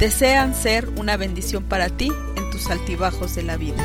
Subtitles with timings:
[0.00, 3.76] desean ser una bendición para ti en tus altibajos de la vida.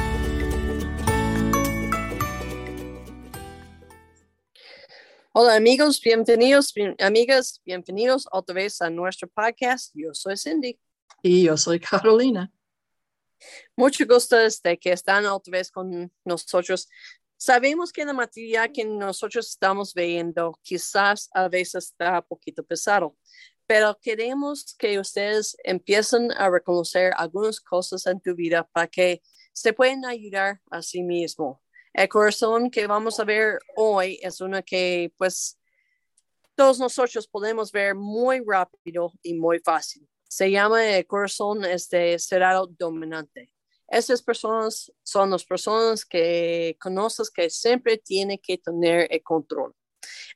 [5.34, 9.92] Hola amigos, bienvenidos, amigas, bienvenidos otra vez a nuestro podcast.
[9.94, 10.80] Yo soy Cindy.
[11.22, 12.50] Y yo soy Carolina.
[13.76, 16.88] Mucho gusto de que están otra vez con nosotros.
[17.36, 23.18] Sabemos que la materia que nosotros estamos viendo quizás a veces está un poquito pesado,
[23.68, 29.22] pero queremos que ustedes empiecen a reconocer algunas cosas en tu vida para que
[29.54, 31.62] se puedan ayudar a sí mismo.
[31.94, 35.58] El corazón que vamos a ver hoy es una que pues
[36.56, 40.08] todos nosotros podemos ver muy rápido y muy fácil.
[40.28, 43.52] Se llama el corazón este cerrado dominante.
[43.88, 49.74] Esas personas son las personas que conoces que siempre tienen que tener el control.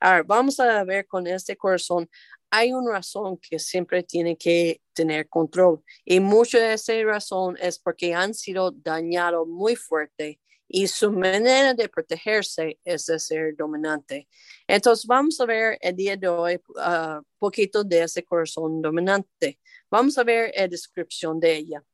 [0.00, 2.08] Ahora, vamos a ver con este corazón
[2.50, 7.78] hay una razón que siempre tiene que tener control y mucha de esa razón es
[7.78, 10.40] porque han sido dañados muy fuerte
[10.72, 14.28] y su manera de protegerse es de ser dominante.
[14.68, 19.58] Entonces vamos a ver el día de hoy un uh, poquito de ese corazón dominante.
[19.90, 21.84] Vamos a ver la descripción de ella.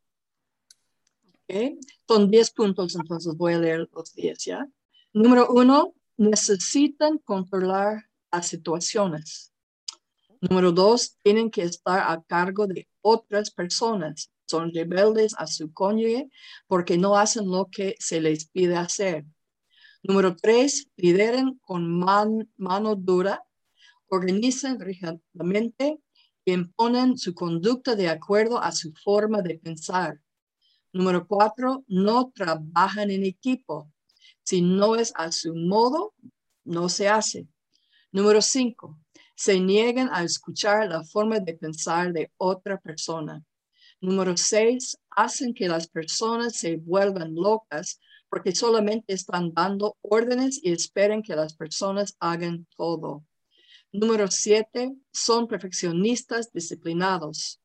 [1.45, 1.79] Okay.
[2.07, 4.69] Son 10 puntos, entonces voy a leer los 10 ya.
[5.15, 9.55] Número uno, necesitan controlar las situaciones.
[10.49, 14.31] Número dos, tienen que estar a cargo de otras personas.
[14.47, 16.31] Son rebeldes a su cónyuge
[16.69, 19.25] porque no hacen lo que se les pide hacer.
[20.03, 23.43] Número tres, lideren con mano dura,
[24.09, 25.99] organizan rígidamente
[26.45, 30.21] y imponen su conducta de acuerdo a su forma de pensar.
[30.93, 33.91] Número cuatro, no trabajan en equipo.
[34.45, 36.15] Si no es a su modo,
[36.63, 37.49] no se hace.
[38.13, 38.97] Número cinco,
[39.37, 43.45] se niegan a escuchar la forma de pensar de otra persona.
[44.01, 50.73] Número seis, hacen que las personas se vuelvan locas porque solamente están dando órdenes y
[50.73, 53.25] esperan que las personas hagan todo.
[53.93, 57.61] Número siete, son perfeccionistas disciplinados.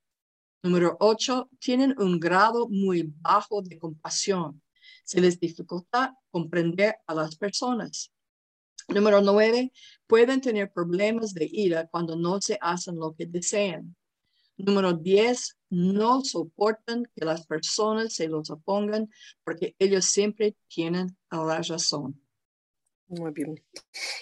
[0.63, 4.61] Número ocho, tienen un grado muy bajo de compasión.
[5.03, 8.11] Se les dificulta comprender a las personas.
[8.87, 9.71] Número nueve,
[10.07, 13.95] pueden tener problemas de ira cuando no se hacen lo que desean.
[14.57, 19.09] Número diez, no soportan que las personas se los opongan
[19.43, 22.21] porque ellos siempre tienen la razón.
[23.07, 23.61] Muy bien.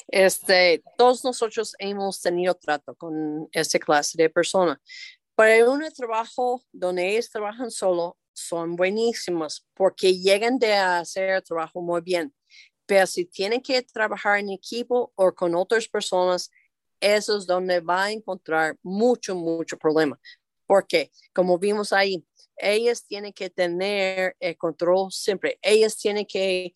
[0.07, 4.79] Este, todos nosotros hemos tenido trato con esta clase de personas.
[5.35, 12.01] Para un trabajo donde ellos trabajan solo, son buenísimos porque llegan de hacer trabajo muy
[12.01, 12.33] bien
[12.89, 16.49] pero si tienen que trabajar en equipo o con otras personas,
[16.99, 20.19] eso es donde va a encontrar mucho, mucho problema.
[20.65, 22.25] Porque, como vimos ahí,
[22.57, 25.59] ellas tienen que tener el control siempre.
[25.61, 26.73] Ellas tienen que,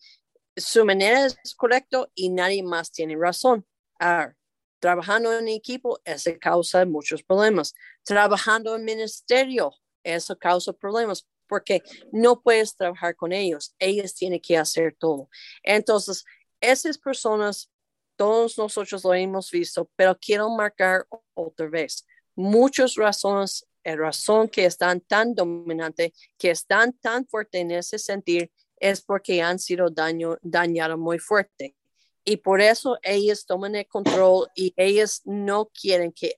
[0.56, 3.66] su manera es correcta y nadie más tiene razón.
[3.98, 4.36] Ahora,
[4.78, 7.74] trabajando en equipo, eso causa muchos problemas.
[8.04, 9.72] Trabajando en ministerio,
[10.04, 11.82] eso causa problemas porque
[12.12, 15.28] no puedes trabajar con ellos, ellos tienen que hacer todo.
[15.62, 16.24] Entonces,
[16.60, 17.70] esas personas,
[18.16, 24.64] todos nosotros lo hemos visto, pero quiero marcar otra vez, muchas razones, la razón que
[24.64, 30.38] están tan dominante, que están tan fuerte en ese sentir, es porque han sido daño,
[30.42, 31.76] dañados muy fuerte.
[32.24, 36.34] Y por eso ellos toman el control y ellos no quieren que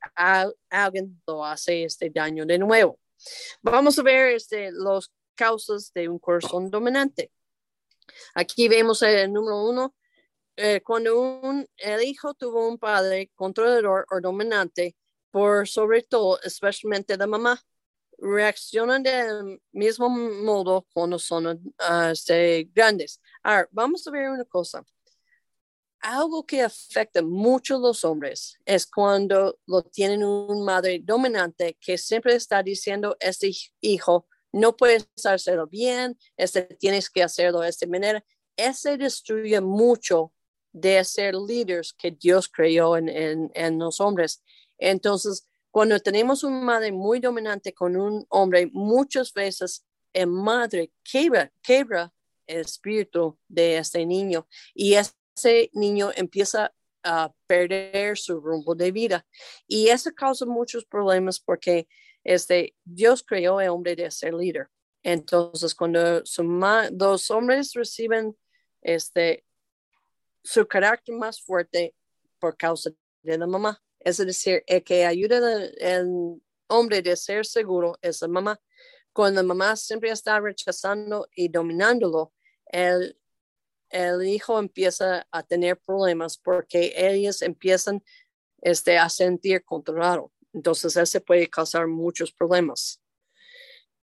[0.68, 2.98] alguien lo hace este daño de nuevo.
[3.62, 7.32] Vamos a ver este, los causas de un corazón dominante.
[8.34, 9.94] Aquí vemos el número uno.
[10.56, 14.96] Eh, cuando un, el hijo tuvo un padre controlador o dominante,
[15.30, 17.60] por sobre todo, especialmente la mamá,
[18.18, 23.20] reaccionan del mismo modo cuando son uh, grandes.
[23.42, 24.84] Ahora, vamos a ver una cosa
[26.06, 31.98] algo que afecta mucho a los hombres es cuando lo tienen un madre dominante que
[31.98, 33.50] siempre está diciendo, este
[33.80, 38.24] hijo no puedes hacerlo bien, este tienes que hacerlo de esta manera.
[38.56, 40.32] Ese destruye mucho
[40.72, 44.42] de ser líderes que Dios creó en, en, en los hombres.
[44.78, 45.44] Entonces,
[45.76, 52.10] Cuando tenemos una madre muy dominante con un hombre, muchas veces el madre quebra, quebra
[52.46, 54.94] el espíritu de este niño y
[55.36, 56.72] ese niño empieza
[57.02, 59.26] a perder su rumbo de vida.
[59.68, 61.86] Y eso causa muchos problemas porque
[62.24, 64.68] este, Dios creó al hombre de ser líder.
[65.02, 66.22] Entonces, cuando
[66.90, 68.36] dos hombres reciben
[68.82, 69.44] este,
[70.42, 71.94] su carácter más fuerte
[72.40, 72.90] por causa
[73.22, 75.38] de la mamá, es decir, el que ayuda
[75.80, 78.60] al hombre de ser seguro es la mamá.
[79.12, 82.32] Cuando la mamá siempre está rechazando y dominándolo,
[82.66, 83.16] el,
[83.90, 88.02] el hijo empieza a tener problemas porque ellos empiezan
[88.62, 90.32] este, a sentir controlado.
[90.52, 93.02] Entonces, eso puede causar muchos problemas.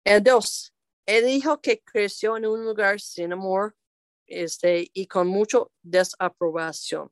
[0.03, 0.73] El dos,
[1.05, 3.75] el hijo que creció en un lugar sin amor
[4.25, 7.11] este, y con mucha desaprobación.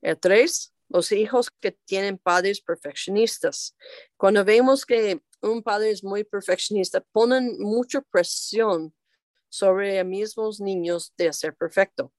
[0.00, 3.76] El tres, los hijos que tienen padres perfeccionistas.
[4.16, 8.94] Cuando vemos que un padre es muy perfeccionista, ponen mucha presión
[9.52, 12.10] sobre mismos niños de ser perfecto.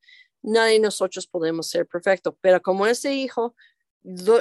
[0.44, 3.56] Nadie de nosotros podemos ser perfecto, pero como ese hijo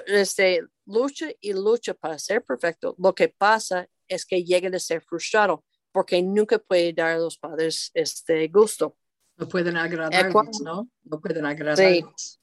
[0.07, 5.01] este, lucha y lucha para ser perfecto, lo que pasa es que llega a ser
[5.01, 8.97] frustrado porque nunca puede dar a los padres este gusto.
[9.37, 10.91] No pueden agradarlos, ¿no?
[11.05, 12.41] No pueden agradarlos.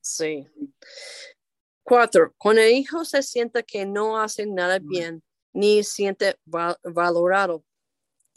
[0.00, 0.48] Sí.
[1.84, 5.22] Cuatro, cuando el hijo se sienta que no hace nada bien,
[5.52, 7.64] ni siente valorado.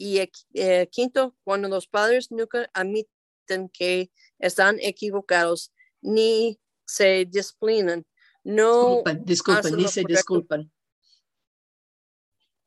[0.02, 0.18] Y
[0.54, 8.06] eh, quinto, cuando los padres nunca admiten que están equivocados, ni se disciplinan,
[8.42, 9.02] no.
[9.24, 10.72] Disculpen, ni se disculpan.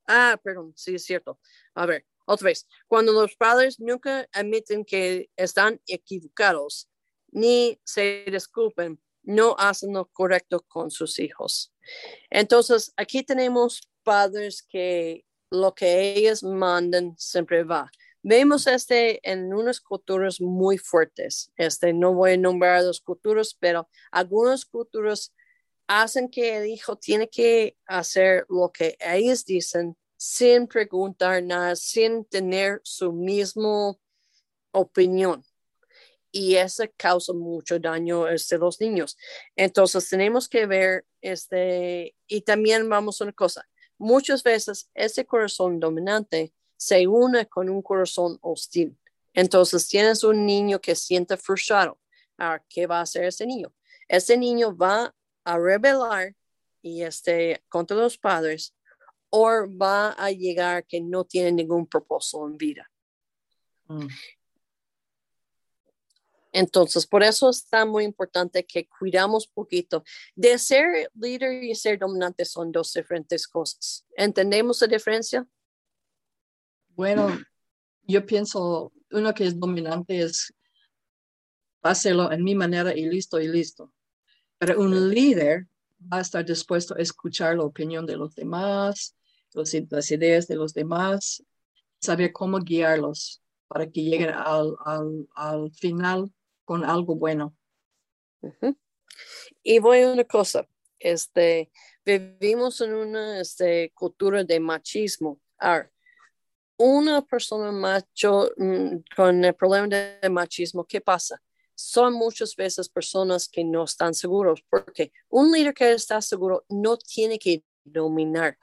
[0.05, 1.39] Ah, perdón, sí, es cierto.
[1.73, 2.67] A ver, otra vez.
[2.87, 6.87] Cuando los padres nunca admiten que están equivocados,
[7.31, 11.73] ni se disculpen, no hacen lo correcto con sus hijos.
[12.29, 17.91] Entonces, aquí tenemos padres que lo que ellos mandan siempre va.
[18.23, 21.51] Vemos este en unas culturas muy fuertes.
[21.57, 25.33] Este, no voy a nombrar las culturas, pero algunas culturas
[25.87, 32.25] hacen que el hijo tiene que hacer lo que ellos dicen sin preguntar nada, sin
[32.25, 33.95] tener su misma
[34.71, 35.45] opinión
[36.31, 39.15] y eso causa mucho daño a este, los niños.
[39.55, 43.67] Entonces tenemos que ver, este, y también vamos a una cosa,
[43.97, 48.97] muchas veces ese corazón dominante se une con un corazón hostil.
[49.33, 51.99] Entonces tienes un niño que siente frustrado.
[52.37, 53.73] Ahora, ¿qué va a hacer ese niño?
[54.07, 56.35] Ese niño va a rebelar
[56.81, 58.75] y este, contra los padres
[59.29, 62.91] o va a llegar que no tiene ningún propósito en vida.
[63.87, 64.07] Mm.
[66.53, 70.03] Entonces, por eso está muy importante que cuidamos poquito.
[70.35, 74.05] De ser líder y ser dominante son dos diferentes cosas.
[74.15, 75.47] ¿Entendemos la diferencia?
[76.89, 77.27] Bueno,
[78.03, 80.53] yo pienso, uno que es dominante es
[81.81, 83.91] hacerlo en mi manera y listo y listo.
[84.59, 85.67] Pero un líder
[86.01, 89.15] va a estar dispuesto a escuchar la opinión de los demás,
[89.53, 91.43] las ideas de los demás,
[91.99, 96.31] saber cómo guiarlos para que lleguen al, al, al final
[96.65, 97.55] con algo bueno.
[99.61, 100.67] Y voy a una cosa,
[100.99, 101.71] este,
[102.05, 105.39] vivimos en una este, cultura de machismo.
[106.77, 111.41] una persona macho mm, con el problema de machismo, ¿qué pasa?
[111.75, 116.97] Son muchas veces personas que no están seguros, porque un líder que está seguro no
[116.97, 118.57] tiene que dominar,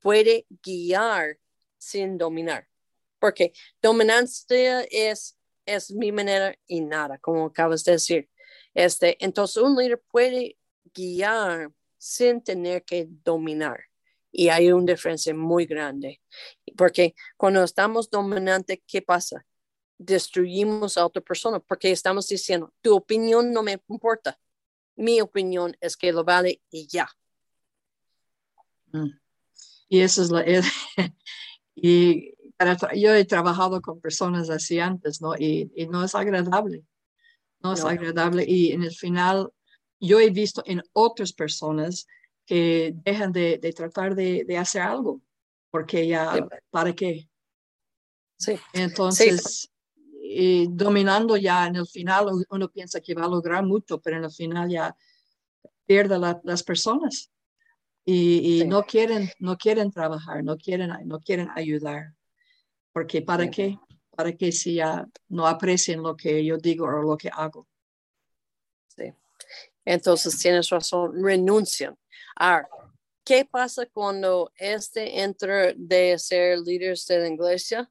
[0.00, 1.38] puede guiar
[1.78, 2.68] sin dominar,
[3.18, 5.37] porque dominancia es
[5.68, 8.30] es mi manera y nada, como acabas de decir.
[8.74, 10.56] Este, entonces, un líder puede
[10.94, 13.80] guiar sin tener que dominar.
[14.30, 16.20] Y hay una diferencia muy grande.
[16.76, 19.44] Porque cuando estamos dominantes, ¿qué pasa?
[19.98, 24.38] Destruimos a otra persona porque estamos diciendo, tu opinión no me importa.
[24.96, 27.08] Mi opinión es que lo vale y ya.
[28.92, 29.10] Mm.
[29.88, 30.44] Y eso es la...
[31.74, 32.34] y
[32.94, 35.34] yo he trabajado con personas así antes, ¿no?
[35.36, 36.84] Y, no es agradable,
[37.60, 38.44] no es agradable.
[38.46, 39.52] Y en el final,
[40.00, 42.06] yo he visto en otras personas
[42.46, 45.22] que dejan de, tratar de, hacer algo,
[45.70, 47.28] porque ya, ¿para qué?
[48.38, 48.58] Sí.
[48.72, 49.70] Entonces,
[50.68, 54.32] dominando ya en el final, uno piensa que va a lograr mucho, pero en el
[54.32, 54.96] final ya
[55.86, 57.30] pierde las personas.
[58.04, 62.14] Y, no quieren no quieren trabajar no quieren no quieren ayudar
[62.92, 63.78] porque ¿para qué?
[64.16, 67.66] Para que si ya no aprecien lo que yo digo o lo que hago.
[68.88, 69.12] Sí.
[69.84, 71.96] Entonces tienes razón, renuncian.
[72.36, 72.68] Ahora,
[73.24, 77.90] ¿qué pasa cuando este entra de ser líder de la iglesia?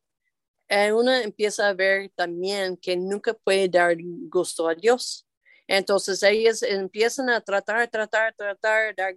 [0.70, 3.96] Eh, uno empieza a ver también que nunca puede dar
[4.30, 5.26] gusto a Dios.
[5.68, 9.16] Entonces ellos empiezan a tratar, tratar, tratar, dar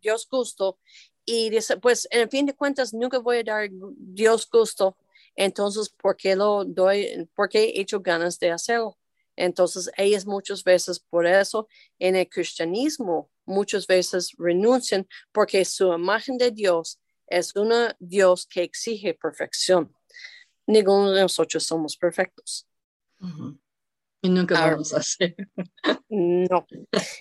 [0.00, 0.78] Dios gusto
[1.24, 4.96] y dice, pues en fin de cuentas nunca voy a dar Dios gusto.
[5.36, 7.28] Entonces, ¿por qué lo doy?
[7.34, 8.98] ¿Por qué he hecho ganas de hacerlo?
[9.36, 11.66] Entonces, ellos muchas veces por eso
[11.98, 18.62] en el cristianismo muchas veces renuncian porque su imagen de Dios es una Dios que
[18.62, 19.94] exige perfección.
[20.66, 22.66] Ninguno de nosotros somos perfectos.
[24.22, 25.34] Y nunca vamos a ser.
[26.08, 26.66] no.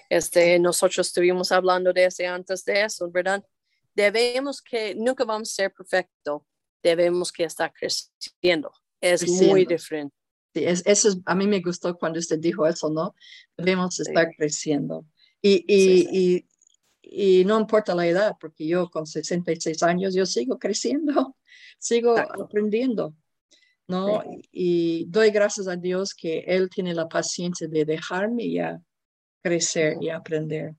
[0.09, 3.43] Este, nosotros estuvimos hablando de eso antes de eso, ¿verdad?
[3.95, 6.41] Debemos que, nunca vamos a ser perfectos,
[6.83, 8.71] debemos que estar creciendo.
[9.01, 10.15] Es muy diferente.
[10.53, 13.15] Sí, es, eso a mí me gustó cuando usted dijo eso, ¿no?
[13.55, 15.05] Debemos estar creciendo.
[15.41, 16.45] Y, y,
[17.01, 21.37] y, no importa la edad, porque yo con 66 años, yo sigo creciendo,
[21.79, 23.15] sigo aprendiendo,
[23.87, 24.23] ¿no?
[24.51, 28.81] Y doy gracias a Dios que Él tiene la paciencia de dejarme ya
[29.41, 30.75] crecer y aprender.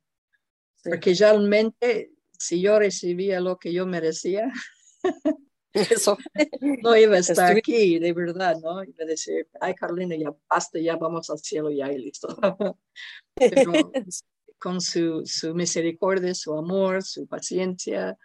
[0.82, 4.50] Porque realmente, si yo recibía lo que yo merecía,
[6.00, 6.16] Eso.
[6.82, 8.82] No iba a estar aquí, de verdad, ¿no?
[8.82, 12.28] Iba a decir, ay, Carolina, ya basta, ya vamos al cielo, ya y listo.
[13.34, 13.92] Pero
[14.58, 18.16] con su, su misericordia, su amor, su paciencia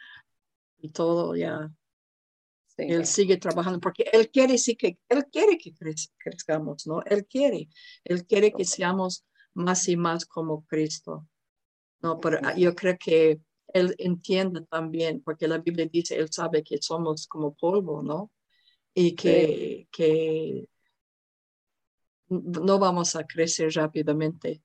[0.79, 1.71] y todo, ya.
[2.77, 5.73] Él sigue trabajando porque él quiere sí que él quiere que
[6.17, 7.01] crezcamos, ¿no?
[7.03, 7.69] Él quiere,
[8.03, 11.25] él quiere que seamos más y más como Cristo.
[12.01, 13.39] No, pero yo creo que
[13.75, 18.31] él entiende también, porque la Biblia dice, él sabe que somos como polvo, ¿no?
[18.93, 20.69] Y que, que
[22.29, 24.63] no vamos a crecer rápidamente.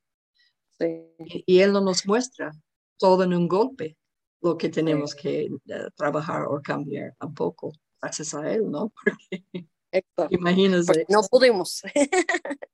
[1.44, 2.52] Y, él no nos muestra
[2.98, 3.96] todo en un golpe
[4.42, 5.50] lo que tenemos que eh,
[5.96, 8.92] trabajar o cambiar tampoco, gracias a él, ¿no?
[10.14, 11.04] Porque imagínese.
[11.08, 11.82] no pudimos.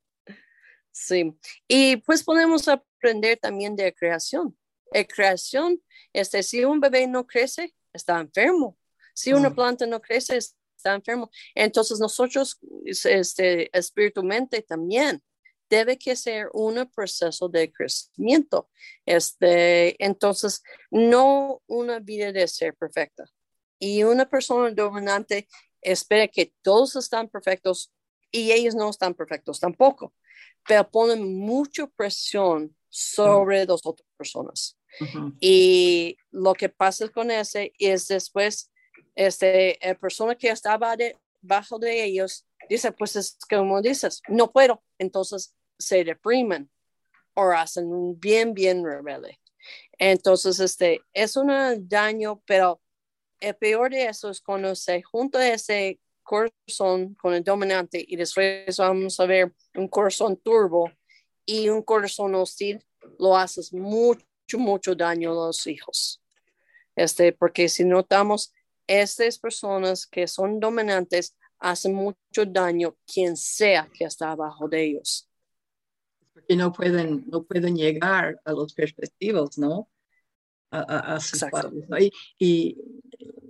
[0.91, 1.35] sí.
[1.67, 4.55] Y pues podemos aprender también de creación.
[4.93, 5.81] En creación
[6.13, 8.77] este, si un bebé no crece, está enfermo.
[9.13, 9.55] Si una mm.
[9.55, 11.29] planta no crece, está enfermo.
[11.53, 15.21] Entonces nosotros, este, espiritualmente también,
[15.69, 18.69] debe que ser un proceso de crecimiento.
[19.05, 23.25] Este, entonces, no una vida de ser perfecta.
[23.79, 25.47] Y una persona dominante
[25.81, 27.93] espera que todos están perfectos
[28.31, 30.13] y ellos no están perfectos tampoco,
[30.67, 34.76] pero ponen mucha presión sobre las otras personas.
[35.39, 38.71] Y lo que pasa con ese es después,
[39.15, 44.83] este, la persona que estaba debajo de ellos dice, pues es como dices, no puedo.
[44.97, 46.69] Entonces se deprimen
[47.33, 49.39] o hacen un bien, bien rebelde.
[49.97, 51.51] Entonces, este, es un
[51.87, 52.81] daño, pero
[53.39, 58.75] el peor de eso es cuando se junta ese corazón con el dominante y después
[58.77, 60.91] vamos a ver un corazón turbo
[61.45, 62.83] y un corazón hostil,
[63.17, 64.25] lo haces mucho
[64.55, 66.21] mucho, daño a los hijos.
[66.95, 68.53] Este, porque si notamos,
[68.87, 75.29] estas personas que son dominantes hacen mucho daño quien sea que está abajo de ellos.
[76.33, 79.89] Porque no pueden, no pueden llegar a los perspectivos, ¿no?
[80.69, 81.45] A, a, sus
[82.37, 82.77] Y,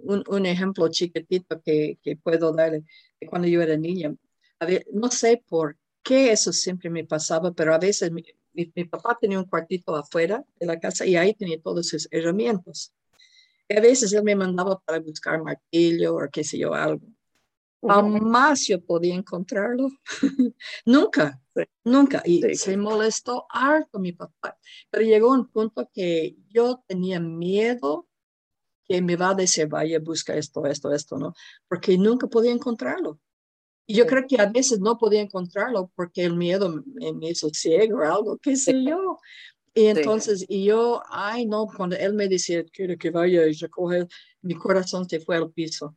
[0.04, 2.80] un, un, ejemplo chiquitito que, que puedo dar,
[3.28, 4.16] cuando yo era niña,
[4.60, 8.12] a ver, no sé por qué eso siempre me pasaba, pero a veces
[8.76, 12.94] mi, papá tenía un cuartito afuera de la casa y ahí tenía todas sus herramientas.
[13.70, 17.06] Y a veces él me mandaba para buscar martillo o qué sé yo, algo.
[17.82, 19.90] Jamás yo podía encontrarlo.
[20.86, 21.40] nunca,
[21.84, 22.24] nunca.
[22.26, 24.58] Y se molestó harto mi papá.
[24.90, 28.08] Pero llegó un punto que yo tenía miedo
[28.88, 31.34] que me va a decir, vaya, busca esto, esto, esto, ¿no?
[31.68, 33.20] Porque nunca podía encontrarlo.
[33.90, 38.00] Y yo creo que a veces no podía encontrarlo porque el miedo me, hizo ciego
[38.00, 39.18] o algo, qué sé yo.
[39.74, 44.08] Y entonces, y yo, ay, no, cuando él me decía, quiero que vaya y recoger,
[44.42, 45.96] mi corazón se fue al piso.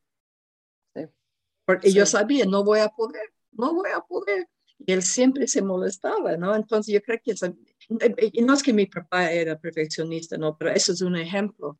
[1.64, 4.48] Porque yo sabía, no voy a poder, no voy a poder.
[4.78, 6.54] Y él siempre se molestaba, ¿no?
[6.54, 7.34] Entonces, yo creo que,
[8.32, 10.56] y no es que mi papá era perfeccionista, ¿no?
[10.56, 11.78] Pero eso es un ejemplo,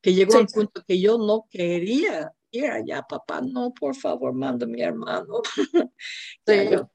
[0.00, 4.66] que llegó a un punto que yo no quería allá, papá, no, por favor, manda
[4.66, 5.40] a mi hermano.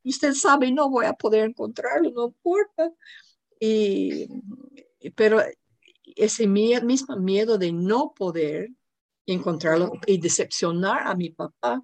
[0.04, 2.92] usted sabe, no voy a poder encontrarlo, no importa.
[3.60, 4.28] Y,
[5.16, 5.42] pero
[6.16, 8.70] ese mismo miedo de no poder
[9.26, 11.82] encontrarlo y decepcionar a mi papá,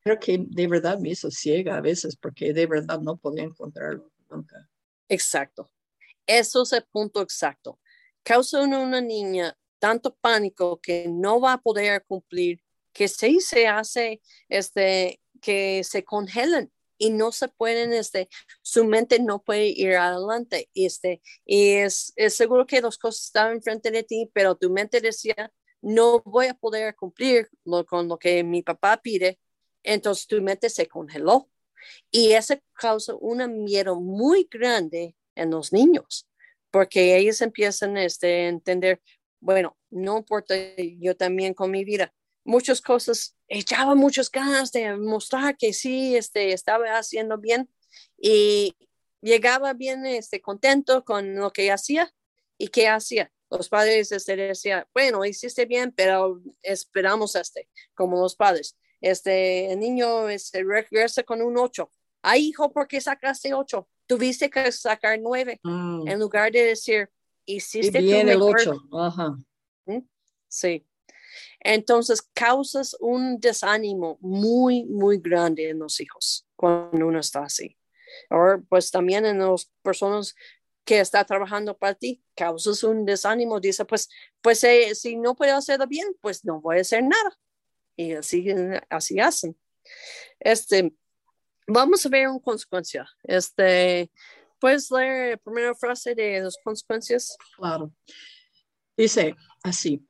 [0.00, 4.10] creo que de verdad me hizo ciega a veces porque de verdad no podía encontrarlo
[4.30, 4.68] nunca.
[5.08, 5.70] Exacto.
[6.26, 7.80] Eso es el punto exacto.
[8.22, 12.60] Causa una niña tanto pánico que no va a poder cumplir,
[12.98, 18.28] que sí se hace, este, que se congelan y no se pueden, este,
[18.60, 20.68] su mente no puede ir adelante.
[20.74, 25.00] Este, y es, es seguro que las cosas estaban enfrente de ti, pero tu mente
[25.00, 29.38] decía, no voy a poder cumplir lo, con lo que mi papá pide.
[29.84, 31.48] Entonces tu mente se congeló.
[32.10, 36.28] Y eso causa un miedo muy grande en los niños,
[36.72, 39.00] porque ellos empiezan este, a entender,
[39.38, 40.56] bueno, no importa,
[40.98, 42.12] yo también con mi vida,
[42.48, 47.68] muchas cosas, echaba muchas ganas de mostrar que sí, este, estaba haciendo bien
[48.16, 48.74] y
[49.20, 52.10] llegaba bien este, contento con lo que hacía
[52.56, 53.30] y qué hacía.
[53.50, 58.78] Los padres este, decían, bueno, hiciste bien, pero esperamos este, como los padres.
[59.02, 61.90] Este, el niño este, regresa con un 8.
[62.22, 63.86] Ay, hijo, ¿por qué sacaste 8?
[64.06, 66.08] Tuviste que sacar 9 mm.
[66.08, 67.10] en lugar de decir,
[67.44, 68.74] hiciste bien el 8.
[68.92, 69.36] Ajá.
[69.84, 69.98] ¿Mm?
[70.48, 70.87] Sí.
[71.70, 77.76] Entonces causas un desánimo muy, muy grande en los hijos cuando uno está así.
[78.30, 80.34] O pues también en las personas
[80.86, 84.08] que está trabajando para ti, causas un desánimo, dice, pues,
[84.40, 87.38] pues eh, si no puedo hacerlo bien, pues no voy a hacer nada.
[87.96, 88.46] Y así,
[88.88, 89.54] así hacen.
[90.40, 90.94] Este,
[91.66, 93.06] vamos a ver una consecuencia.
[93.24, 94.10] Este,
[94.58, 97.36] ¿Puedes leer la primera frase de las consecuencias?
[97.58, 97.92] Claro.
[98.96, 100.02] Dice así,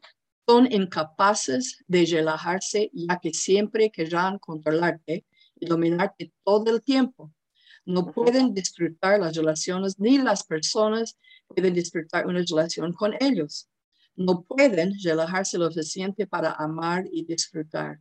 [0.48, 5.26] son incapaces de relajarse ya que siempre querrán controlarte
[5.60, 7.30] y dominarte todo el tiempo.
[7.84, 13.68] No pueden disfrutar las relaciones ni las personas pueden disfrutar una relación con ellos.
[14.16, 18.00] No pueden relajarse lo suficiente para amar y disfrutar.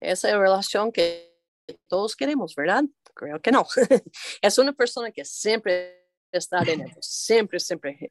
[0.00, 1.38] Esa relación que
[1.86, 2.84] todos queremos, ¿verdad?
[3.14, 3.66] Creo que no.
[4.42, 8.10] es una persona que siempre está de nervios, siempre, siempre.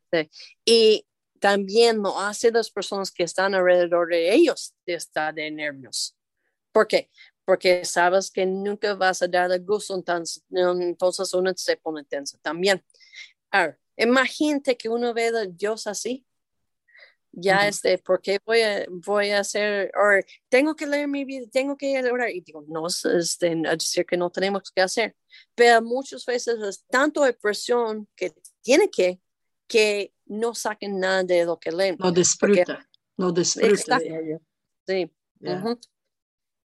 [0.63, 1.05] Y
[1.39, 6.15] también no hace las personas que están alrededor de ellos de estar de nervios.
[6.71, 7.09] ¿Por qué?
[7.45, 12.37] Porque sabes que nunca vas a dar el gusto, entonces, entonces uno se pone tenso
[12.41, 12.83] también.
[13.51, 16.25] Ahora, imagínate que uno ve a Dios así.
[17.31, 21.45] Ya, este, ¿por qué voy a, voy a hacer, o tengo que leer mi vida,
[21.51, 22.31] tengo que orar?
[22.31, 25.15] Y digo, no, este, a decir que no tenemos que hacer.
[25.53, 29.21] Pero muchas veces es tanto de presión que tiene que,
[29.69, 31.95] que no saquen nada de lo que leen.
[31.99, 33.99] No disfruta, no disfruta
[34.85, 35.11] Sí.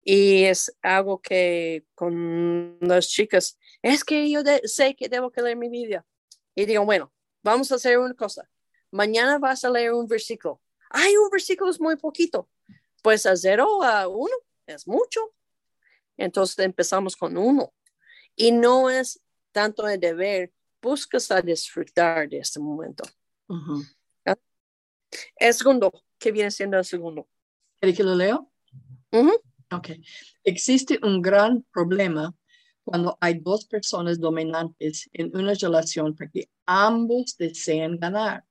[0.02, 5.56] Y es algo que con las chicas, es que yo sé que debo que leer
[5.56, 6.06] mi Biblia.
[6.54, 8.48] Y digo, bueno, vamos a hacer una cosa.
[8.90, 10.60] Mañana vas a leer un versículo.
[10.90, 12.48] Ay, un versículo es muy poquito.
[13.02, 14.34] Pues a cero a uno
[14.66, 15.32] es mucho.
[16.16, 17.72] Entonces empezamos con uno.
[18.36, 19.20] Y no es
[19.52, 23.04] tanto el deber, buscas a disfrutar de este momento.
[25.36, 27.28] El segundo, ¿qué viene siendo el segundo?
[27.78, 28.50] ¿Quieres que lo leo?
[29.72, 29.90] Ok.
[30.44, 32.34] Existe un gran problema
[32.84, 38.44] cuando hay dos personas dominantes en una relación porque ambos desean ganar.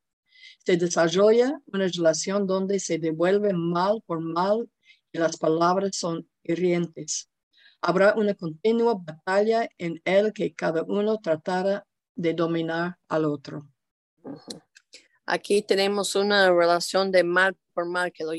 [0.65, 4.69] Se desarrolla una relación donde se devuelve mal por mal
[5.11, 7.29] y las palabras son hirientes.
[7.81, 11.85] Habrá una continua batalla en el que cada uno tratará
[12.19, 13.65] de dominar al otro.
[15.25, 18.33] Aquí tenemos una relación de mal por mal que lo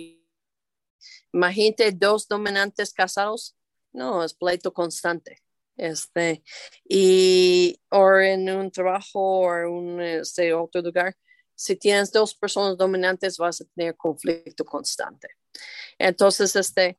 [1.33, 3.57] Imagínate dos dominantes casados.
[3.93, 5.39] No, es pleito constante.
[5.79, 6.43] Este,
[6.87, 11.17] y o en un trabajo o en este, otro lugar,
[11.55, 15.29] si tienes dos personas dominantes, vas a tener conflicto constante.
[15.99, 16.99] Entonces, este,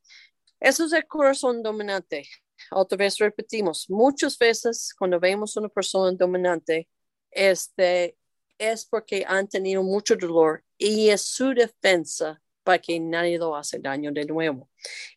[0.60, 2.28] eso es el corazón dominante.
[2.73, 6.88] Otra vez repetimos, muchas veces cuando vemos una persona dominante,
[7.29, 8.17] este,
[8.57, 13.79] es porque han tenido mucho dolor y es su defensa para que nadie lo hace
[13.79, 14.69] daño de nuevo.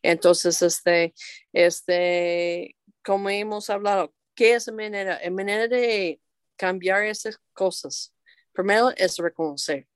[0.03, 1.15] Entonces, este,
[1.53, 5.21] este, como hemos hablado, ¿qué es la manera?
[5.23, 6.21] La manera de
[6.57, 8.15] cambiar esas cosas,
[8.53, 9.87] primero es reconocer.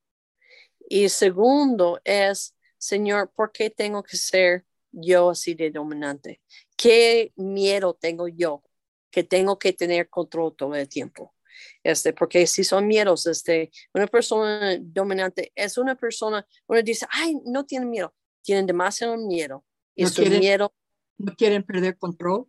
[0.89, 6.41] Y segundo es, Señor, ¿por qué tengo que ser yo así de dominante?
[6.79, 8.63] ¿Qué miedo tengo yo
[9.11, 11.35] que tengo que tener control todo el tiempo?
[11.83, 17.37] este, porque si son miedos, este, una persona dominante es una persona, uno dice, ay,
[17.45, 19.65] no tienen miedo, tienen demasiado miedo.
[19.95, 20.75] Y no quieren, miedo.
[21.19, 22.47] No quieren perder control.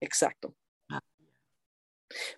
[0.00, 0.54] Exacto.
[0.88, 1.00] Ah.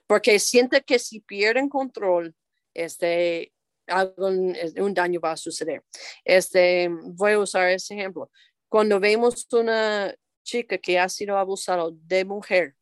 [0.07, 2.35] Porque siente que si pierden control,
[2.73, 3.53] este,
[3.87, 5.85] algún, un daño va a suceder.
[6.25, 8.31] Este, voy a usar ese ejemplo.
[8.69, 10.15] Cuando vemos una
[10.47, 12.77] chica que ha sido abusada de mujer,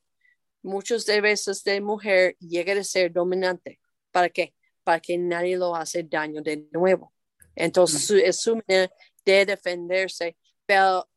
[0.62, 3.81] muchas de veces de mujer llega a ser dominante.
[4.12, 4.55] ¿Para qué?
[4.85, 7.12] Para que nadie lo hace daño de nuevo.
[7.57, 8.92] Entonces es su manera
[9.24, 11.09] de defenderse, pero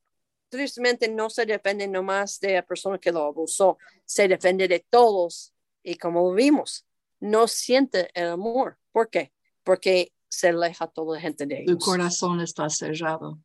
[0.49, 5.53] tristemente no se defiende nomás de la persona que lo abusó, se defiende de todos
[5.83, 6.85] y como vimos,
[7.19, 8.77] no siente el amor.
[8.91, 9.33] ¿Por qué?
[9.63, 11.83] Porque se aleja toda la gente de Tu ellos.
[11.83, 13.39] corazón está cerrado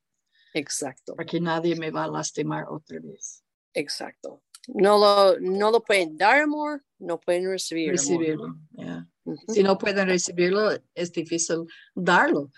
[0.55, 3.43] Exacto, porque nadie me va a lastimar otra vez.
[3.75, 4.43] exacto.
[4.69, 7.99] No lo, no lo pueden dar amor, no pueden recibir amor.
[7.99, 8.57] Recibirlo.
[9.49, 12.53] Si no pueden recibirlo, es difícil darlo.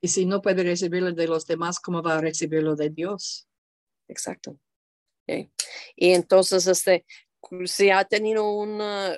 [0.00, 3.46] Y si no puede recibirlo de los demás, ¿cómo va a recibirlo de Dios?
[4.08, 4.58] Exacto.
[5.96, 7.06] Y entonces, este,
[7.66, 9.16] si ha tenido una,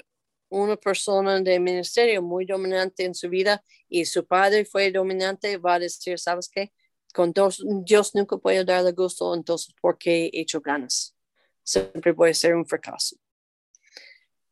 [0.51, 5.75] una persona de ministerio muy dominante en su vida y su padre fue dominante, va
[5.75, 6.73] a decir, ¿sabes qué?
[7.13, 11.15] Con Dios, Dios nunca puede darle gusto, entonces, ¿por qué he hecho ganas?
[11.63, 13.17] Siempre puede ser un fracaso.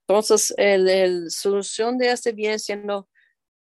[0.07, 3.09] Entonces, la solución de este viene siendo,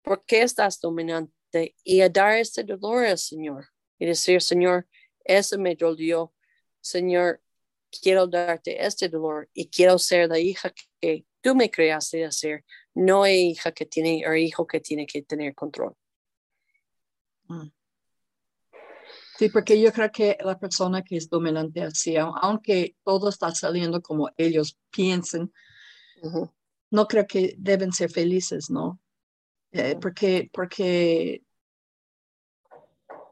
[0.02, 1.76] ¿por qué estás dominante?
[1.84, 3.68] Y a dar este dolor al Señor.
[3.98, 4.88] Y decir, Señor,
[5.24, 6.34] eso me dolió.
[6.82, 7.42] Señor,
[8.02, 12.66] quiero darte este dolor y quiero ser la hija que tú me creaste de ser,
[12.94, 15.96] no la hija que tiene o hijo que tiene que tener control.
[19.38, 23.52] Sí, porque yo creo que la persona que es dominante así, au- aunque todo está
[23.54, 25.52] saliendo como ellos piensan,
[26.92, 29.00] no creo que deben ser felices, ¿no?
[29.72, 31.44] Eh, porque, porque,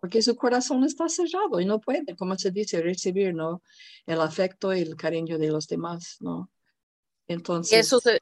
[0.01, 3.61] porque su corazón está cerrado y no puede, como se dice, recibir, ¿no?
[4.05, 6.51] El afecto y el cariño de los demás, ¿no?
[7.27, 8.19] Entonces, eso, es el-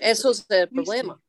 [0.00, 1.22] eso es el problema.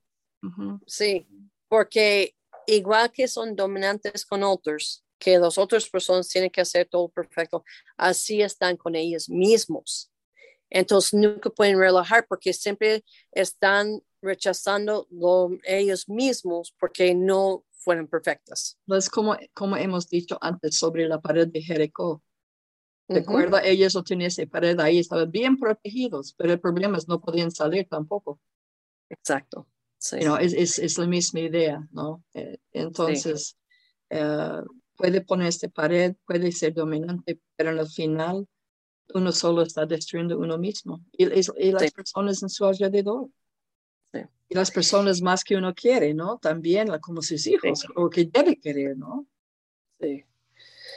[0.87, 1.27] Sí,
[1.67, 2.35] porque
[2.65, 7.63] igual que son dominantes con otros, que las otras personas tienen que hacer todo perfecto,
[7.95, 10.12] así están con ellos mismos.
[10.69, 18.77] Entonces nunca pueden relajar porque siempre están rechazando lo, ellos mismos porque no fueron perfectas.
[18.88, 22.21] Es como, como hemos dicho antes sobre la pared de Jericó.
[23.07, 27.21] Recuerda, ellos no tenían esa pared ahí, estaban bien protegidos, pero el problema es no
[27.21, 28.39] podían salir tampoco.
[29.09, 29.67] Exacto.
[29.97, 30.17] Sí.
[30.19, 32.23] You know, es, es, es la misma idea, ¿no?
[32.33, 33.57] Eh, entonces,
[34.09, 34.62] eh,
[34.95, 38.47] puede ponerse pared, puede ser dominante, pero al final
[39.13, 41.91] uno solo está destruyendo uno mismo y, y- y las Sí.
[41.91, 43.29] personas en su alrededor.
[44.13, 44.19] Sí.
[44.49, 46.38] Y las personas más que uno quiere, ¿no?
[46.39, 49.25] También como sus hijos, o que debe querer, ¿no?
[49.99, 50.23] Sí.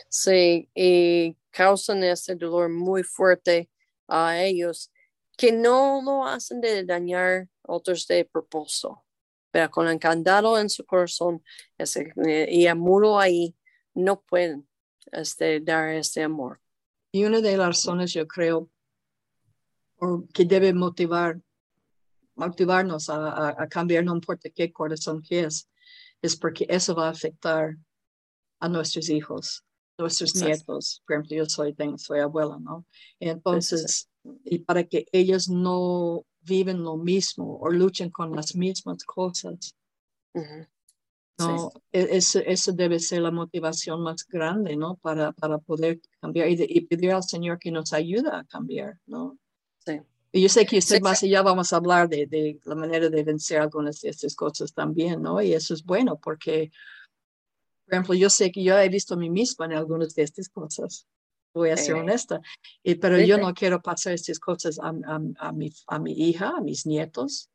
[0.09, 3.71] Sí, y causan este dolor muy fuerte
[4.09, 4.91] a ellos
[5.37, 9.05] que no lo hacen de dañar otros de propósito,
[9.51, 11.43] pero con el candado en su corazón
[11.77, 13.55] ese, eh, y el muro ahí,
[13.97, 14.69] no pueden
[15.11, 16.61] este, dar este amor.
[17.13, 18.71] Y una de las razones, yo creo,
[20.35, 21.41] que debe motivar,
[22.35, 25.69] motivarnos a, a- a cambiar, no importa qué corazón que es,
[26.21, 27.77] es porque eso va a afectar
[28.61, 29.65] a nuestros hijos,
[29.99, 30.49] nuestros Exacto.
[30.49, 31.03] nietos.
[31.07, 32.85] Por ejemplo, yo soy, tengo, soy abuela, ¿no?
[33.19, 34.11] Entonces,
[34.45, 39.75] y para que ellos no viven lo mismo o luchen con las mismas cosas.
[41.39, 41.73] ¿No?
[41.93, 44.97] Eso, eso debe ser la motivación más grande, ¿no?
[44.97, 48.99] Para, para poder cambiar y, de- y pedir al Señor que nos ayude a cambiar,
[49.07, 49.37] ¿no?
[49.85, 50.01] Sí.
[50.33, 53.09] Y yo sé que usted Sí, más allá vamos a hablar de, de la manera
[53.09, 55.41] de vencer algunas de estas cosas también, ¿no?
[55.41, 56.71] Y eso es bueno porque,
[57.85, 60.49] por ejemplo, yo sé que yo he visto a mí misma en algunas de estas
[60.49, 61.07] cosas.
[61.55, 62.43] Voy a ser honesta,
[62.83, 66.49] y, pero yo no quiero pasar estas cosas a, a, a mi, a mi hija,
[66.57, 67.49] a mis nietos.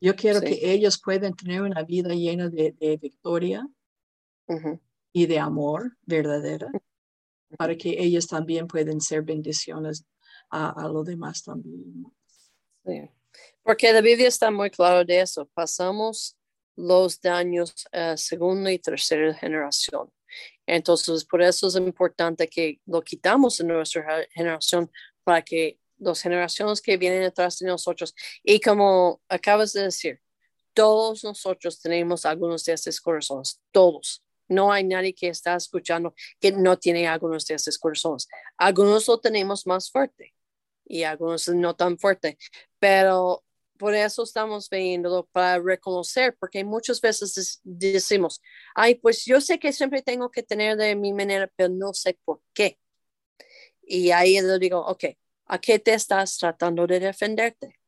[0.00, 0.46] Yo quiero Sí.
[0.46, 3.66] que ellos puedan tener una vida llena de, de victoria
[5.12, 6.70] y de amor verdadera,
[7.56, 10.04] para que ellos también puedan ser bendiciones
[10.50, 12.04] a, a los demás también.
[12.84, 13.10] Sí.
[13.62, 15.46] Porque la Biblia está muy claro de eso.
[15.54, 16.36] Pasamos
[16.76, 20.12] los daños a segunda y tercera generación.
[20.66, 24.90] Entonces, por eso es importante que lo quitamos en nuestra ge- generación
[25.24, 30.20] para que las generaciones que vienen detrás de nosotros, y como acabas de decir,
[30.74, 34.22] todos nosotros tenemos algunos de estos corazones, todos.
[34.48, 38.28] No hay nadie que está escuchando que no tiene algunos de estos corazones.
[38.58, 40.34] Algunos lo tenemos más fuerte
[40.84, 42.38] y algunos no tan fuerte,
[42.78, 43.42] pero
[43.78, 48.40] por eso estamos viéndolo para reconocer, porque muchas veces decimos,
[48.74, 52.18] ay, pues yo sé que siempre tengo que tener de mi manera, pero no sé
[52.24, 52.78] por qué.
[53.82, 55.04] Y ahí le digo, ok,
[55.46, 57.78] ¿a qué te estás tratando de defenderte?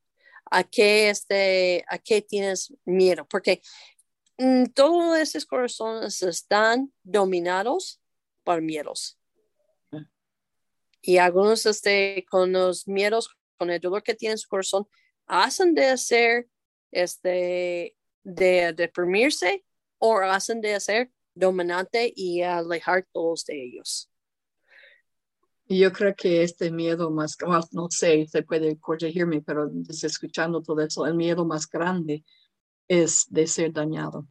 [0.50, 3.26] ¿A qué, este, a qué tienes miedo?
[3.26, 3.60] Porque
[4.38, 8.00] mm, todos esos corazones están dominados
[8.44, 9.18] por miedos.
[11.00, 14.86] Y algunos este, con los miedos, con el dolor que tiene en su corazón,
[15.26, 16.48] hacen de hacer,
[16.90, 19.64] este, de deprimirse
[19.98, 24.10] o hacen de ser dominante y alejar todos de ellos.
[25.70, 27.36] Y yo creo que este miedo más,
[27.72, 32.24] no sé, se puede corregirme, pero escuchando todo eso, el miedo más grande
[32.88, 34.26] es de ser dañado.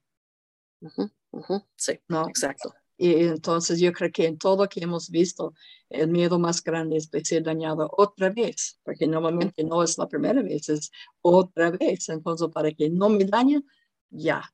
[1.76, 2.74] Sí, no, exacto.
[2.98, 5.54] Y entonces yo creo que en todo lo que hemos visto,
[5.90, 10.08] el miedo más grande es de ser dañado otra vez, porque normalmente no es la
[10.08, 10.90] primera vez, es
[11.22, 12.10] otra vez.
[12.10, 13.62] Entonces, para que no me dañe,
[14.10, 14.52] ya,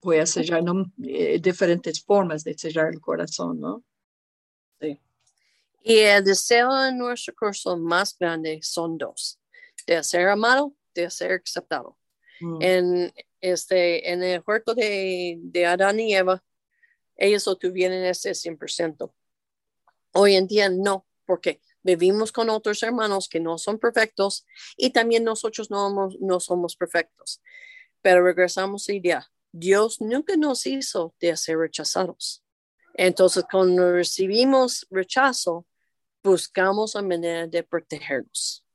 [0.00, 0.62] voy a sellar
[1.04, 3.84] eh, diferentes formas de sellar el corazón, ¿no?
[5.82, 9.40] Y el deseo en nuestro corazón más grande son dos,
[9.86, 11.96] de ser amado, de ser aceptado.
[12.40, 12.62] Mm.
[12.62, 16.42] En, este, en el huerto de, de Adán y Eva,
[17.16, 19.12] ellos obtuvieron ese 100%.
[20.14, 25.24] Hoy en día no, porque vivimos con otros hermanos que no son perfectos y también
[25.24, 27.42] nosotros no, no somos perfectos.
[28.02, 32.44] Pero regresamos a la idea, Dios nunca nos hizo de ser rechazados.
[32.98, 35.64] Entonces, cuando recibimos rechazo,
[36.24, 38.66] buscamos la manera de protegernos.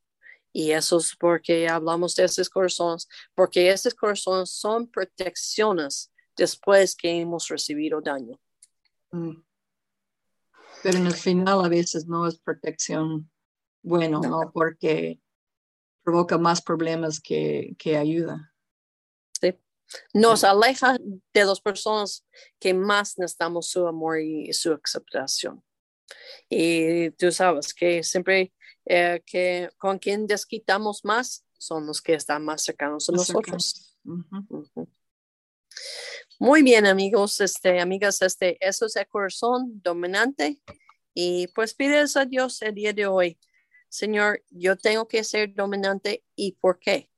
[0.54, 7.20] Y eso es porque hablamos de esos corazones, porque esos corazones son protecciones después que
[7.20, 8.40] hemos recibido daño.
[9.12, 9.44] Mm.
[10.84, 13.30] Pero en el final a veces no es protección
[13.82, 14.52] bueno, ¿no?
[14.54, 15.20] Porque
[16.02, 18.53] provoca más problemas que, que ayuda.
[20.14, 20.98] Nos aleja
[21.34, 22.26] de las personas
[22.60, 25.64] que más necesitamos su amor y su aceptación.
[26.50, 28.54] Y tú sabes que siempre
[28.86, 33.98] eh, que con quien desquitamos más son los que están más cercanos a nosotros.
[36.40, 40.60] Muy bien, amigos, este, amigas, este, eso es el corazón dominante.
[41.14, 43.40] Y pues pides a Dios el día de hoy,
[43.88, 47.10] Señor, yo tengo que ser dominante y por qué.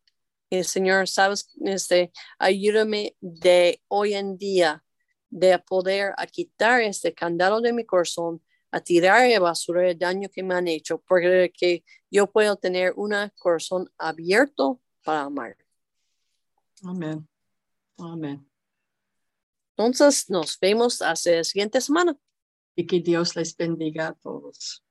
[0.64, 4.84] Señor, sabes, este, ayúdame de hoy en día
[5.30, 10.30] de poder a quitar este candado de mi corazón, a tirar de basura el daño
[10.30, 15.58] que me han hecho, porque que yo puedo tener un corazón abierto para amar.
[16.84, 17.28] Amén.
[17.98, 18.50] Amén.
[19.78, 22.18] Entonces, nos vemos hace la siguiente semana.
[22.76, 24.85] Y que Dios les bendiga a todos.